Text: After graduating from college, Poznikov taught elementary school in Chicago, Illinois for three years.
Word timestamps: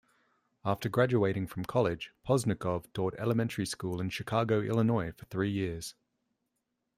After 0.65 0.89
graduating 0.89 1.45
from 1.45 1.63
college, 1.63 2.09
Poznikov 2.27 2.91
taught 2.91 3.13
elementary 3.19 3.67
school 3.67 4.01
in 4.01 4.09
Chicago, 4.09 4.59
Illinois 4.61 5.11
for 5.11 5.25
three 5.25 5.51
years. 5.51 5.93